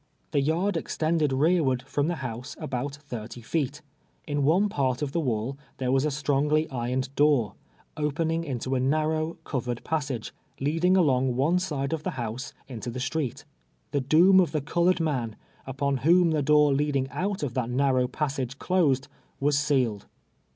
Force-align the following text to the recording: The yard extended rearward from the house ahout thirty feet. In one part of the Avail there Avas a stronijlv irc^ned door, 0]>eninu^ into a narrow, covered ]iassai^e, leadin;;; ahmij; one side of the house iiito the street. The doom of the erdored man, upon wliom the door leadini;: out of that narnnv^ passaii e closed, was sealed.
The 0.31 0.41
yard 0.41 0.77
extended 0.77 1.31
rearward 1.31 1.83
from 1.83 2.07
the 2.07 2.15
house 2.25 2.55
ahout 2.59 2.95
thirty 2.95 3.41
feet. 3.41 3.83
In 4.25 4.43
one 4.43 4.67
part 4.67 5.03
of 5.03 5.11
the 5.11 5.19
Avail 5.21 5.59
there 5.77 5.91
Avas 5.91 6.05
a 6.05 6.07
stronijlv 6.07 6.69
irc^ned 6.69 7.13
door, 7.15 7.53
0]>eninu^ 7.97 8.43
into 8.43 8.73
a 8.73 8.79
narrow, 8.79 9.37
covered 9.43 9.83
]iassai^e, 9.83 10.31
leadin;;; 10.59 10.95
ahmij; 10.95 11.33
one 11.33 11.59
side 11.59 11.93
of 11.93 12.01
the 12.01 12.17
house 12.17 12.51
iiito 12.67 12.91
the 12.91 12.99
street. 12.99 13.45
The 13.91 14.01
doom 14.01 14.39
of 14.39 14.53
the 14.53 14.61
erdored 14.61 14.99
man, 14.99 15.35
upon 15.67 15.99
wliom 15.99 16.31
the 16.31 16.41
door 16.41 16.71
leadini;: 16.71 17.07
out 17.11 17.43
of 17.43 17.53
that 17.53 17.69
narnnv^ 17.69 18.07
passaii 18.11 18.51
e 18.51 18.55
closed, 18.57 19.07
was 19.39 19.59
sealed. 19.59 20.07